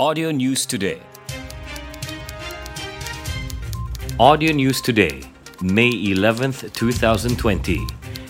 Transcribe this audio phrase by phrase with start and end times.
[0.00, 1.02] Audio News Today.
[4.20, 5.22] Audio News Today,
[5.60, 7.80] May 11th, 2020.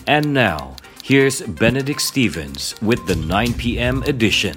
[0.07, 4.01] And now, here's Benedict Stevens with the 9 p.m.
[4.07, 4.55] edition.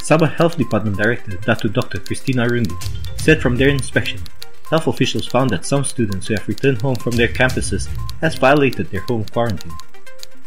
[0.00, 1.98] Sabah Health Department Director Datu Dr.
[1.98, 2.72] Christina Rundi
[3.20, 4.22] said from their inspection,
[4.70, 7.92] health officials found that some students who have returned home from their campuses
[8.22, 9.76] has violated their home quarantine.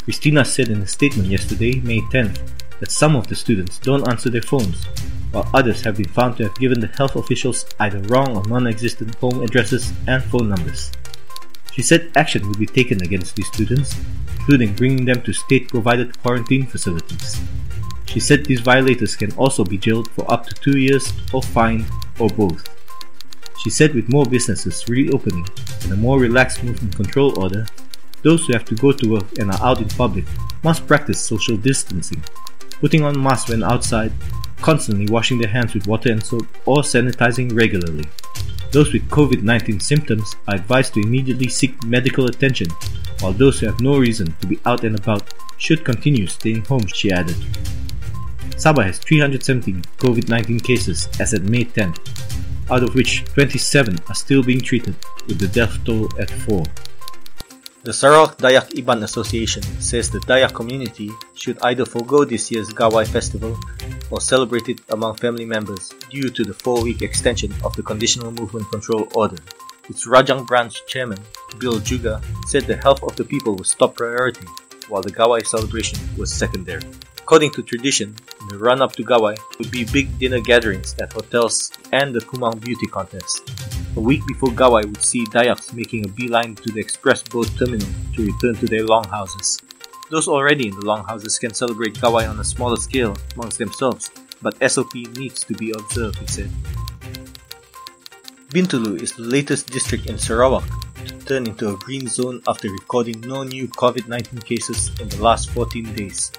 [0.03, 2.41] Christina said in a statement yesterday, May 10th,
[2.79, 4.87] that some of the students don't answer their phones,
[5.31, 9.15] while others have been found to have given the health officials either wrong or non-existent
[9.15, 10.91] home addresses and phone numbers.
[11.73, 13.95] She said action would be taken against these students,
[14.39, 17.39] including bringing them to state-provided quarantine facilities.
[18.07, 21.85] She said these violators can also be jailed for up to two years or fined
[22.19, 22.67] or both.
[23.61, 25.45] She said with more businesses reopening
[25.83, 27.67] and a more relaxed movement control order,
[28.23, 30.25] those who have to go to work and are out in public
[30.63, 32.23] must practice social distancing,
[32.79, 34.11] putting on masks when outside,
[34.61, 38.05] constantly washing their hands with water and soap, or sanitizing regularly.
[38.71, 42.67] Those with COVID 19 symptoms are advised to immediately seek medical attention,
[43.21, 46.85] while those who have no reason to be out and about should continue staying home,
[46.87, 47.35] she added.
[48.57, 51.93] Sabah has 317 COVID 19 cases as at May 10,
[52.69, 54.95] out of which 27 are still being treated,
[55.27, 56.63] with the death toll at 4.
[57.83, 63.07] The Sarawak Dayak Iban Association says the Dayak community should either forego this year's Gawai
[63.07, 63.57] festival
[64.11, 68.69] or celebrated among family members due to the four week extension of the Conditional Movement
[68.71, 69.37] Control Order.
[69.89, 71.19] Its Rajang branch chairman,
[71.59, 74.45] Bill Juga, said the health of the people was top priority,
[74.89, 76.83] while the Gawai celebration was secondary.
[77.27, 78.15] According to tradition,
[78.49, 82.59] the run up to Gawai would be big dinner gatherings at hotels and the Kumang
[82.61, 83.43] Beauty Contest.
[83.97, 87.87] A week before Gawai would see Dayaks making a beeline to the express boat terminal
[88.15, 89.61] to return to their longhouses.
[90.09, 94.09] Those already in the longhouses can celebrate Gawai on a smaller scale amongst themselves,
[94.41, 96.49] but SOP needs to be observed, he said.
[98.49, 100.63] Bintulu is the latest district in Sarawak
[101.05, 105.21] to turn into a green zone after recording no new COVID 19 cases in the
[105.21, 106.31] last 14 days.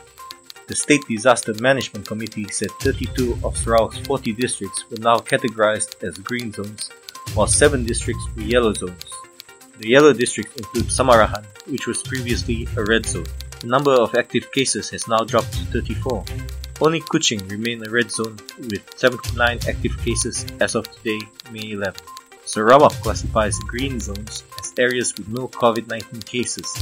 [0.66, 6.16] The State Disaster Management Committee said 32 of Sarawak's 40 districts were now categorized as
[6.16, 6.90] green zones,
[7.34, 9.04] while 7 districts were yellow zones.
[9.78, 13.26] The yellow districts include Samarahan, which was previously a red zone.
[13.60, 16.24] The number of active cases has now dropped to 34.
[16.80, 21.20] Only Kuching remained a red zone with 79 active cases as of today,
[21.50, 22.00] May 11.
[22.44, 26.72] Sarawak classifies green zones as areas with no COVID 19 cases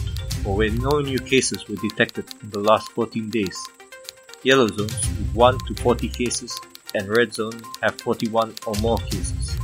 [0.44, 3.59] or where no new cases were detected in the last 14 days
[4.47, 6.60] yellow zones with 1 to 40 cases,
[6.94, 9.55] and red zone have 41 or more cases.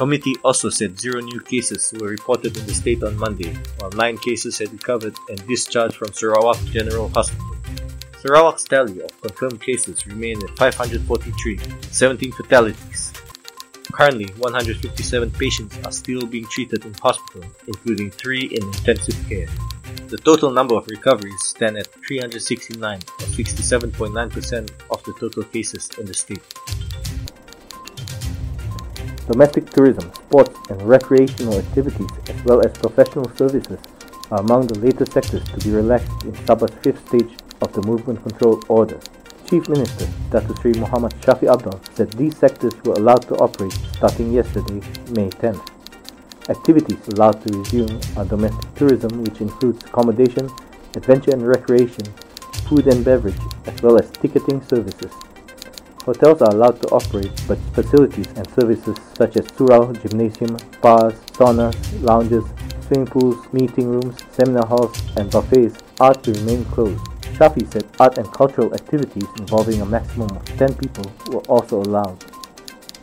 [0.00, 3.90] The committee also said zero new cases were reported in the state on Monday, while
[3.90, 7.54] 9 cases had recovered and discharged from Sarawak General Hospital.
[8.18, 13.12] Sarawak's tally of confirmed cases remained at 543, 17 fatalities.
[13.92, 19.48] Currently, 157 patients are still being treated in hospital, including 3 in intensive care.
[20.08, 26.06] The total number of recoveries stand at 369, or 67.9% of the total cases in
[26.06, 26.54] the state.
[29.26, 33.78] Domestic tourism, sports and recreational activities, as well as professional services,
[34.30, 38.22] are among the latest sectors to be relaxed in Sabah's fifth stage of the Movement
[38.22, 38.98] Control Order.
[39.48, 40.54] Chief Minister Dr.
[40.60, 45.68] Sri Muhammad Shafi Apdal said these sectors were allowed to operate starting yesterday, May 10th.
[46.48, 50.48] Activities allowed to resume are domestic tourism, which includes accommodation,
[50.96, 52.04] adventure and recreation,
[52.68, 55.12] food and beverage, as well as ticketing services.
[56.04, 61.76] Hotels are allowed to operate, but facilities and services such as surau, gymnasium, bars, saunas,
[62.02, 62.44] lounges,
[62.86, 67.04] swimming pools, meeting rooms, seminar halls, and buffets are to remain closed.
[67.36, 72.24] Shafi said art and cultural activities involving a maximum of 10 people were also allowed.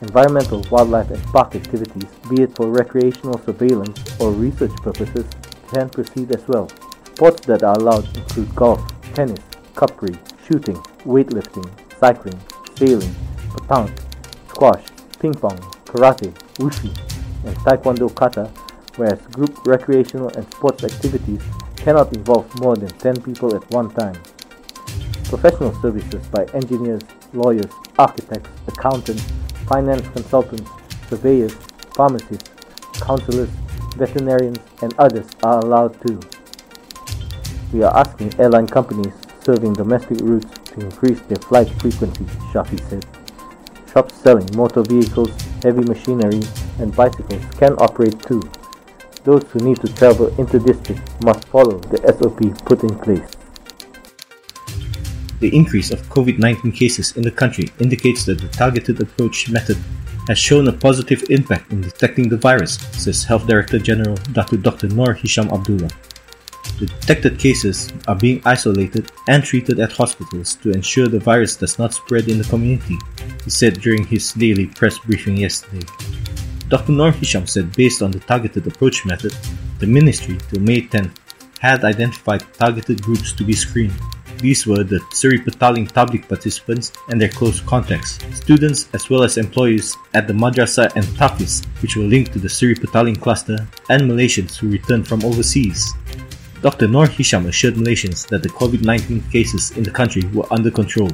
[0.02, 5.26] Environmental, wildlife, and park activities, be it for recreational surveillance or research purposes,
[5.72, 6.70] can proceed as well.
[7.14, 8.82] Sports that are allowed include golf,
[9.14, 9.44] tennis,
[9.76, 11.68] cupry, shooting, weightlifting,
[12.00, 12.40] cycling,
[12.78, 13.16] sailing,
[13.50, 13.98] petanque,
[14.50, 14.84] squash,
[15.20, 16.94] ping pong, karate, wushu,
[17.46, 18.52] and taekwondo kata,
[18.98, 21.42] whereas group recreational and sports activities
[21.76, 24.16] cannot involve more than 10 people at one time.
[25.24, 27.02] Professional services by engineers,
[27.34, 29.24] lawyers, architects, accountants,
[29.68, 30.70] finance consultants,
[31.10, 31.54] surveyors,
[31.96, 32.50] pharmacists,
[33.02, 33.50] counselors,
[33.96, 36.20] veterinarians, and others are allowed too.
[37.74, 39.14] We are asking airline companies
[39.44, 43.06] serving domestic routes to increase their flight frequency, Shafi said.
[43.92, 45.32] Shops selling motor vehicles,
[45.64, 46.42] heavy machinery,
[46.80, 48.42] and bicycles can operate too.
[49.24, 53.30] Those who need to travel inter-district must follow the SOP put in place.
[55.40, 59.78] The increase of COVID 19 cases in the country indicates that the targeted approach method
[60.28, 64.58] has shown a positive impact in detecting the virus, says Health Director General Dr.
[64.58, 64.88] Dr.
[64.88, 65.90] Noor Hisham Abdullah.
[66.80, 71.80] The detected cases are being isolated and treated at hospitals to ensure the virus does
[71.80, 72.98] not spread in the community,
[73.44, 75.86] he said during his daily press briefing yesterday.
[76.70, 76.92] Dr.
[76.92, 79.36] Noor Hisham said based on the targeted approach method,
[79.80, 81.16] the ministry till May 10th
[81.60, 84.00] had identified targeted groups to be screened
[84.40, 89.38] these were the Seri Petaling Tabligh participants and their close contacts, students as well as
[89.38, 94.04] employees at the madrasa and tahfiz, which were linked to the Seri Petaling cluster, and
[94.04, 95.92] Malaysians who returned from overseas.
[96.62, 96.88] Dr.
[96.88, 101.12] Noor Hisham assured Malaysians that the COVID 19 cases in the country were under control.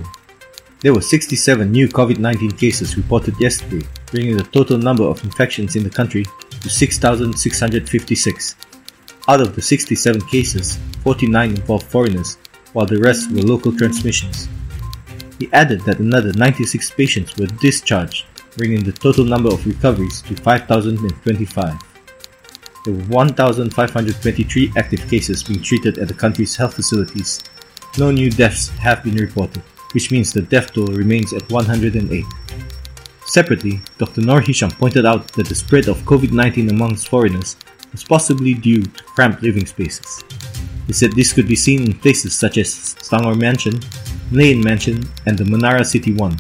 [0.79, 5.75] There were 67 new COVID 19 cases reported yesterday, bringing the total number of infections
[5.75, 6.25] in the country
[6.61, 8.55] to 6,656.
[9.27, 12.37] Out of the 67 cases, 49 involved foreigners
[12.71, 14.47] while the rest were local transmissions.
[15.39, 18.25] He added that another 96 patients were discharged,
[18.57, 21.92] bringing the total number of recoveries to 5,025.
[22.83, 27.41] There were 1,523 active cases being treated at the country's health facilities.
[27.97, 29.63] No new deaths have been reported,
[29.93, 32.25] which means the death toll remains at 108.
[33.25, 34.21] Separately, Dr.
[34.21, 37.55] Noor Hisham pointed out that the spread of COVID 19 amongst foreigners
[37.93, 40.23] was possibly due to cramped living spaces.
[40.87, 42.67] He said this could be seen in places such as
[42.99, 43.79] Selangor Mansion,
[44.31, 46.37] Lane Mansion, and the Menara City 1.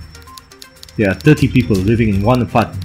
[0.97, 2.83] There are 30 people living in one apartment.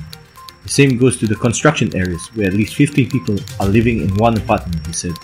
[0.69, 4.15] The same goes to the construction areas where at least 15 people are living in
[4.17, 5.15] one apartment, he said.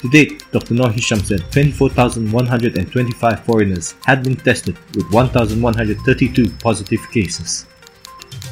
[0.00, 0.74] To date, Dr.
[0.74, 7.66] Noor Hisham said 24,125 foreigners had been tested with 1,132 positive cases.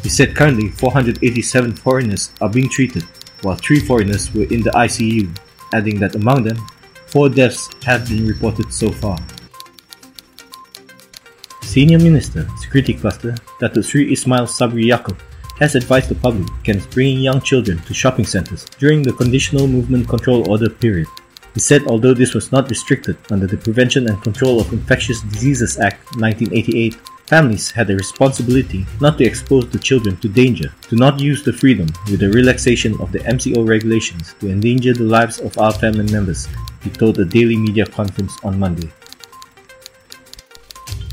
[0.04, 3.02] He said currently 487 foreigners are being treated,
[3.42, 5.36] while 3 foreigners were in the ICU,
[5.74, 6.64] adding that among them,
[7.08, 9.18] Four deaths have been reported so far.
[11.62, 15.16] Senior Minister, Security Cluster, Datuk Sri Ismail Sabri Yaakob,
[15.58, 20.08] has advised the public against bringing young children to shopping centres during the Conditional Movement
[20.08, 21.08] Control Order period.
[21.54, 25.78] He said although this was not restricted under the Prevention and Control of Infectious Diseases
[25.78, 26.94] Act 1988,
[27.26, 31.52] families had a responsibility not to expose the children to danger, to not use the
[31.52, 36.10] freedom with the relaxation of the MCO regulations to endanger the lives of our family
[36.12, 36.48] members
[36.82, 38.90] he told a daily media conference on Monday.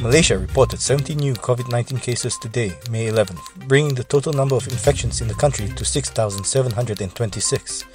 [0.01, 4.67] Malaysia reported 70 new COVID 19 cases today, May 11th, bringing the total number of
[4.67, 7.85] infections in the country to 6,726.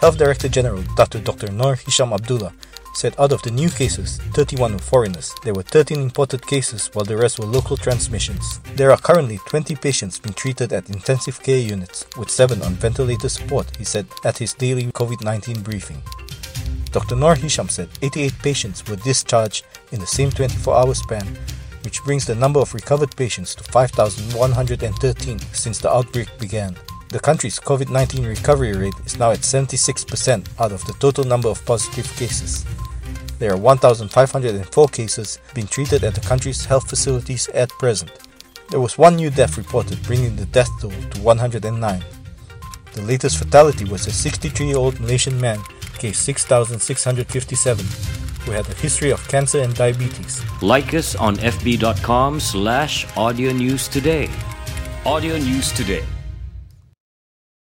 [0.00, 1.20] Health Director General Dr.
[1.20, 1.50] Dr.
[1.50, 2.52] Noor Hisham Abdullah
[2.94, 5.34] said out of the new cases, 31 were foreigners.
[5.42, 8.60] There were 13 imported cases, while the rest were local transmissions.
[8.76, 13.28] There are currently 20 patients being treated at intensive care units, with 7 on ventilator
[13.28, 16.02] support, he said at his daily COVID 19 briefing.
[16.92, 17.16] Dr.
[17.16, 21.26] Noor Hisham said 88 patients were discharged in the same 24 hour span,
[21.84, 26.76] which brings the number of recovered patients to 5,113 since the outbreak began.
[27.08, 31.48] The country's COVID 19 recovery rate is now at 76% out of the total number
[31.48, 32.64] of positive cases.
[33.38, 38.12] There are 1,504 cases being treated at the country's health facilities at present.
[38.70, 42.04] There was one new death reported, bringing the death toll to 109.
[42.92, 45.58] The latest fatality was a 63 year old Malaysian man
[46.02, 47.86] case 6657
[48.44, 50.42] who had a history of cancer and diabetes.
[50.60, 54.28] Like us on fb.com slash audio news today.
[55.04, 56.04] Audio News Today